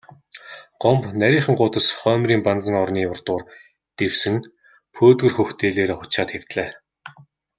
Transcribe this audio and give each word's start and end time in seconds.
Гомбо 0.81 1.07
нарийхан 1.21 1.55
гудас 1.61 1.87
хоймрын 1.99 2.41
банзан 2.47 2.75
орны 2.83 3.01
урдуур 3.13 3.43
дэвсэн 3.97 4.35
пөөдгөр 4.95 5.33
хөх 5.35 5.49
дээлээрээ 5.59 5.97
хучаад 5.99 6.29
хэвтлээ. 6.31 6.69